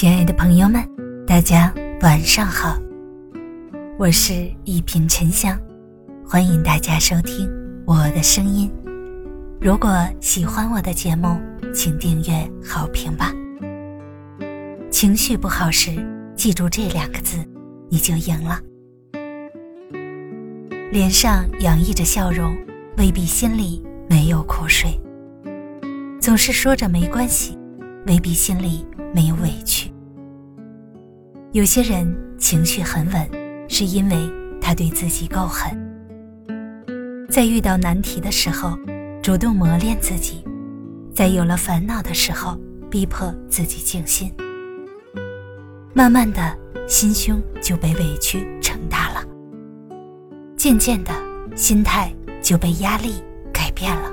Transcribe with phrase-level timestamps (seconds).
[0.00, 0.82] 亲爱的朋友们，
[1.26, 2.74] 大家晚上好，
[3.98, 5.60] 我是一品沉香，
[6.24, 7.46] 欢迎大家收听
[7.84, 8.72] 我的声音。
[9.60, 11.38] 如果喜欢我的节目，
[11.74, 13.30] 请订阅好评吧。
[14.90, 15.90] 情绪不好时，
[16.34, 17.36] 记住这两个字，
[17.90, 18.58] 你就赢了。
[20.90, 22.56] 脸上洋溢着笑容，
[22.96, 24.98] 未必心里没有苦水；
[26.18, 27.58] 总是说着没关系，
[28.06, 28.86] 未必心里。
[29.12, 29.92] 没有委屈。
[31.52, 32.06] 有些人
[32.38, 33.28] 情绪很稳，
[33.68, 34.16] 是因为
[34.60, 35.76] 他对自己够狠，
[37.28, 38.78] 在遇到难题的时候，
[39.20, 40.44] 主动磨练自己；
[41.12, 42.56] 在有了烦恼的时候，
[42.88, 44.32] 逼迫自己静心。
[45.92, 49.20] 慢慢的，心胸就被委屈撑大了；
[50.56, 51.12] 渐渐的，
[51.56, 53.14] 心态就被压力
[53.52, 54.08] 改变了。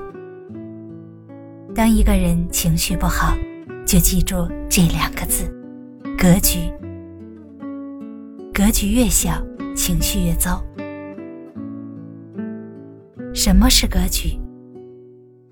[1.75, 3.38] 当一个人情绪不好，
[3.85, 5.44] 就记住这两个字：
[6.17, 6.61] 格局。
[8.58, 9.39] 格局越小，
[9.75, 10.66] 情绪越糟。
[13.31, 14.31] 什么是格局？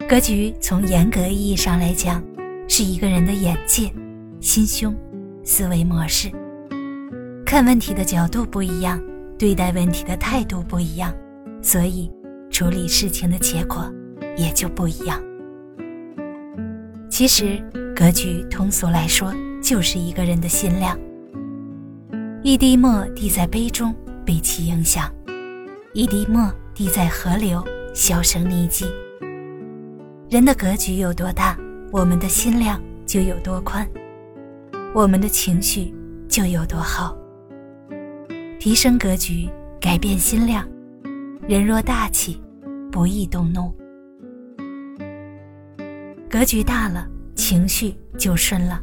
[0.10, 2.24] 格局从严格意义上来讲，
[2.68, 3.94] 是一个人的眼界、
[4.40, 4.92] 心胸、
[5.44, 6.32] 思维模式。
[7.46, 9.00] 看问题的角度不一样，
[9.38, 11.14] 对待问题的态度不一样，
[11.62, 12.12] 所以
[12.50, 13.88] 处理事情的结果
[14.36, 15.22] 也就不一样。
[17.08, 17.64] 其实。
[17.96, 19.34] 格局通俗来说，
[19.64, 21.00] 就是一个人的心量。
[22.48, 23.92] 一滴墨滴在杯中，
[24.24, 25.10] 被其影响；
[25.94, 28.86] 一滴墨滴在河流，销声匿迹。
[30.30, 31.58] 人的格局有多大，
[31.92, 33.90] 我们的心量就有多宽，
[34.94, 35.92] 我们的情绪
[36.30, 37.18] 就有多好。
[38.60, 39.50] 提升格局，
[39.82, 40.70] 改变心量，
[41.48, 42.40] 人若大气，
[42.92, 43.74] 不易动怒。
[46.30, 47.08] 格局大了。
[47.34, 48.82] 情绪就顺了。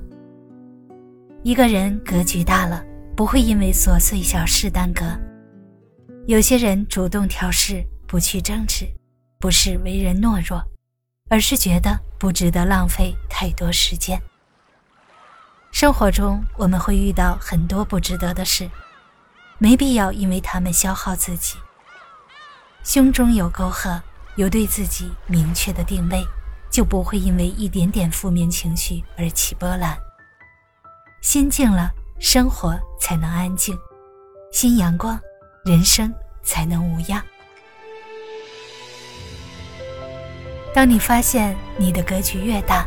[1.42, 5.04] 一个人格局大了，不会因为琐碎小事耽搁。
[6.26, 8.86] 有些人主动挑事，不去争执，
[9.38, 10.62] 不是为人懦弱，
[11.28, 14.20] 而是觉得不值得浪费太多时间。
[15.70, 18.70] 生活中我们会遇到很多不值得的事，
[19.58, 21.56] 没必要因为他们消耗自己。
[22.82, 24.00] 胸中有沟壑，
[24.36, 26.24] 有对自己明确的定位。
[26.72, 29.94] 就不会因为一点点负面情绪而起波澜。
[31.20, 31.92] 心静了，
[32.24, 33.76] 生活才能安静；
[34.52, 35.20] 心阳光，
[35.64, 37.20] 人生才能无恙。
[40.72, 42.86] 当你发现你的格局越大，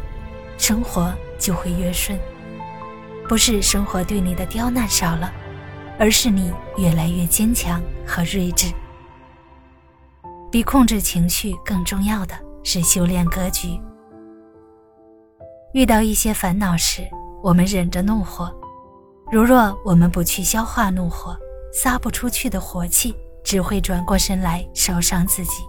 [0.57, 2.17] 生活就会越顺。
[3.27, 5.29] 不是生活对你的刁难少了，
[5.99, 8.71] 而是你越来越坚强和睿智。
[10.49, 12.33] 比控制情绪更重要的。
[12.67, 13.79] 是修炼格局。
[15.73, 17.07] 遇到一些烦恼时，
[17.43, 18.51] 我们忍着怒火，
[19.31, 21.35] 如若我们不去消化怒火，
[21.73, 25.63] 撒不出去的火气只会转过身来烧伤自己。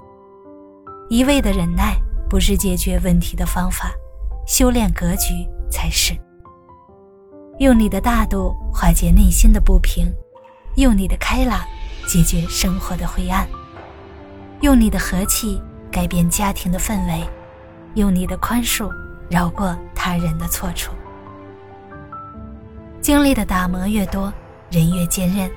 [1.08, 1.96] 一味的忍耐
[2.28, 3.92] 不是解决问题的方法，
[4.46, 6.12] 修炼格局才是。
[7.58, 10.12] 用你的大度化解内心的不平，
[10.76, 11.60] 用你的开朗
[12.06, 13.48] 解决生活的灰暗，
[14.60, 15.60] 用你的和气。
[15.88, 17.26] 改变家庭的氛围，
[17.94, 18.90] 用你的宽恕
[19.30, 20.92] 饶过他人的错处。
[23.06, 24.34] 经历的打磨越多，
[24.68, 25.48] 人越坚韧；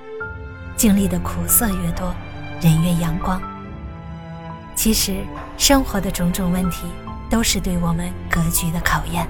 [0.76, 2.14] 经历的苦涩越多，
[2.62, 3.42] 人越阳光。
[4.76, 5.26] 其实，
[5.58, 6.86] 生活的种种问题
[7.28, 9.28] 都是对我们格局的考验。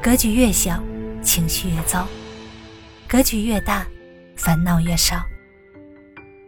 [0.00, 0.80] 格局越小，
[1.20, 2.06] 情绪越糟；
[3.08, 3.84] 格局越大，
[4.36, 5.20] 烦恼越少。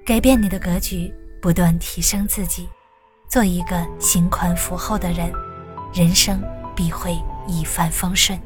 [0.07, 1.13] 改变你的格局，
[1.43, 2.69] 不断提升自己。
[3.29, 5.33] 做一个心宽福厚的人，
[5.93, 6.41] 人生
[6.77, 8.39] 必会一帆风顺。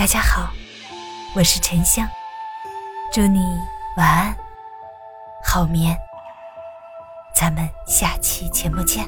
[0.00, 0.48] 大家好，
[1.34, 2.08] 我是沉香，
[3.12, 3.60] 祝你
[3.98, 4.34] 晚安，
[5.44, 5.94] 好眠。
[7.34, 9.06] 咱们下期节目见。